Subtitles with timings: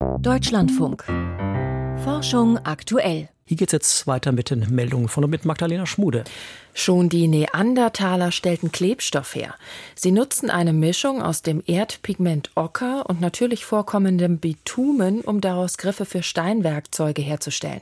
[0.00, 1.04] Deutschlandfunk.
[2.04, 3.28] Forschung aktuell.
[3.44, 6.24] Hier geht es jetzt weiter mit den Meldungen von und mit Magdalena Schmude.
[6.72, 9.54] Schon die Neandertaler stellten Klebstoff her.
[9.94, 16.04] Sie nutzten eine Mischung aus dem Erdpigment Ocker und natürlich vorkommendem Bitumen, um daraus Griffe
[16.04, 17.80] für Steinwerkzeuge herzustellen.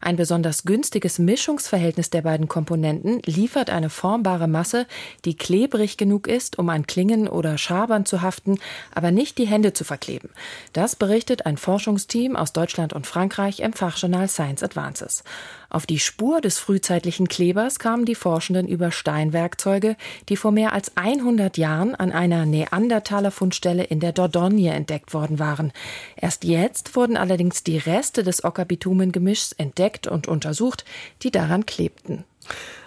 [0.00, 4.86] Ein besonders günstiges Mischungsverhältnis der beiden Komponenten liefert eine formbare Masse,
[5.24, 8.58] die klebrig genug ist, um an Klingen oder Schabern zu haften,
[8.94, 10.28] aber nicht die Hände zu verkleben.
[10.72, 15.24] Das berichtet ein Forschungsteam aus Deutschland und Frankreich im Fachjournal Science Advances.
[15.68, 19.94] Auf die Spur des frühzeitlichen Klebers kamen die Forschenden über Steinwerkzeuge,
[20.28, 25.38] die vor mehr als 100 Jahren an einer Neandertaler Fundstelle in der Dordogne entdeckt worden
[25.38, 25.70] waren.
[26.16, 30.84] Erst jetzt wurden allerdings die Reste des Ockerbitumengemischs entdeckt und untersucht,
[31.22, 32.24] die daran klebten.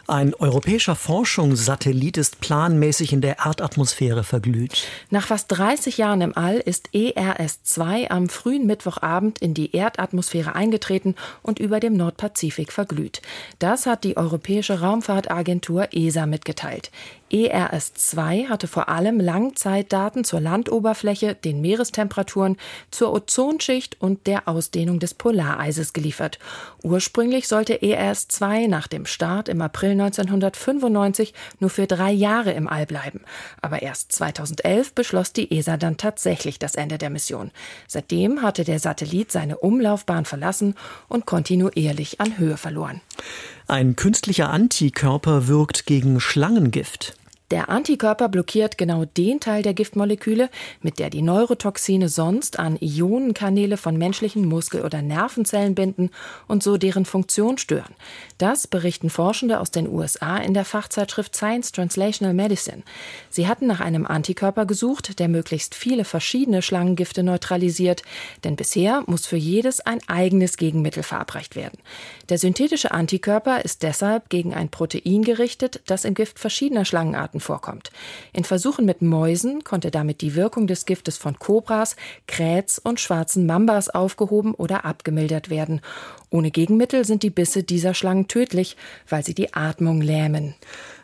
[0.09, 4.88] Ein europäischer Forschungssatellit ist planmäßig in der Erdatmosphäre verglüht.
[5.12, 11.13] Nach fast 30 Jahren im All ist ERS-2 am frühen Mittwochabend in die Erdatmosphäre eingetreten
[11.44, 13.21] und über dem Nordpazifik verglüht.
[13.60, 16.90] Das hat die Europäische Raumfahrtagentur ESA mitgeteilt.
[17.32, 22.58] ERS-2 hatte vor allem Langzeitdaten zur Landoberfläche, den Meerestemperaturen,
[22.91, 26.40] zur Ozonschicht und der Ausdehnung des Polareises geliefert.
[26.84, 32.85] Ursprünglich sollte ERS-2 nach dem Start im April 1995 nur für drei Jahre im All
[32.85, 33.22] bleiben.
[33.62, 37.52] Aber erst 2011 beschloss die ESA dann tatsächlich das Ende der Mission.
[37.88, 40.76] Seitdem hatte der Satellit seine Umlaufbahn verlassen
[41.07, 43.02] und kontinuierlich an Höhe verloren.
[43.68, 47.18] Ein künstlicher Antikörper wirkt gegen Schlangengift.
[47.51, 50.49] Der Antikörper blockiert genau den Teil der Giftmoleküle,
[50.81, 56.11] mit der die Neurotoxine sonst an Ionenkanäle von menschlichen Muskel- oder Nervenzellen binden
[56.47, 57.95] und so deren Funktion stören.
[58.37, 62.83] Das berichten Forschende aus den USA in der Fachzeitschrift Science Translational Medicine.
[63.31, 68.03] Sie hatten nach einem Antikörper gesucht, der möglichst viele verschiedene Schlangengifte neutralisiert,
[68.44, 71.79] denn bisher muss für jedes ein eigenes Gegenmittel verabreicht werden.
[72.29, 77.41] Der synthetische Antikörper ist deshalb gegen ein Protein gerichtet, das im Gift verschiedener Schlangenarten Arten
[77.41, 77.91] vorkommt.
[78.33, 81.95] In Versuchen mit Mäusen konnte damit die Wirkung des Giftes von Kobras,
[82.27, 85.81] Kräts und schwarzen Mambas aufgehoben oder abgemildert werden.
[86.29, 88.77] Ohne Gegenmittel sind die Bisse dieser Schlangen tödlich,
[89.07, 90.55] weil sie die Atmung lähmen.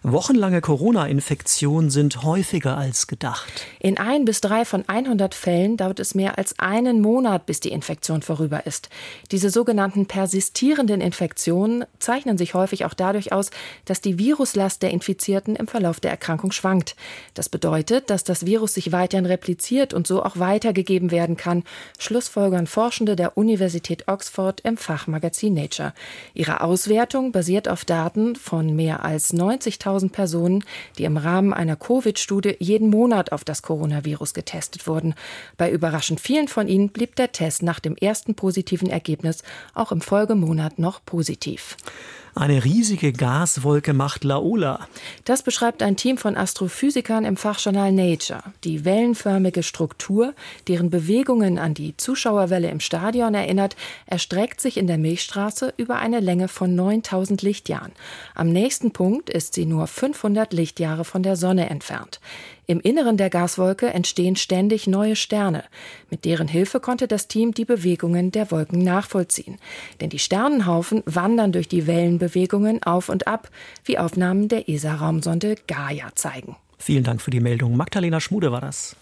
[0.07, 3.65] Wochenlange Corona-Infektionen sind häufiger als gedacht.
[3.79, 7.71] In ein bis drei von 100 Fällen dauert es mehr als einen Monat, bis die
[7.71, 8.89] Infektion vorüber ist.
[9.31, 13.49] Diese sogenannten persistierenden Infektionen zeichnen sich häufig auch dadurch aus,
[13.85, 16.95] dass die Viruslast der Infizierten im Verlauf der Erkrankung schwankt.
[17.33, 21.63] Das bedeutet, dass das Virus sich weiterhin repliziert und so auch weitergegeben werden kann,
[21.97, 25.95] schlussfolgern Forschende der Universität Oxford im Fachmagazin Nature.
[26.35, 30.63] Ihre Auswertung basiert auf Daten von mehr als 90.000 1000 Personen,
[30.97, 35.15] die im Rahmen einer Covid-Studie jeden Monat auf das Coronavirus getestet wurden.
[35.57, 40.01] Bei überraschend vielen von ihnen blieb der Test nach dem ersten positiven Ergebnis auch im
[40.01, 41.77] Folgemonat noch positiv.
[42.37, 44.89] Eine riesige Gaswolke macht Laola.
[45.23, 48.43] Das beschreibt ein Team von Astrophysikern im Fachjournal Nature.
[48.65, 50.33] Die wellenförmige Struktur,
[50.67, 56.19] deren Bewegungen an die Zuschauerwelle im Stadion erinnert, erstreckt sich in der Milchstraße über eine
[56.19, 57.93] Länge von 9000 Lichtjahren.
[58.35, 62.19] Am nächsten Punkt ist sie nur 500 Lichtjahre von der Sonne entfernt.
[62.67, 65.63] Im Inneren der Gaswolke entstehen ständig neue Sterne.
[66.09, 69.57] Mit deren Hilfe konnte das Team die Bewegungen der Wolken nachvollziehen.
[70.01, 73.49] Denn die Sternenhaufen wandern durch die Wellenbewegungen auf und ab,
[73.83, 76.55] wie Aufnahmen der ESA-Raumsonde Gaia zeigen.
[76.79, 77.77] Vielen Dank für die Meldung.
[77.77, 78.95] Magdalena Schmude war das.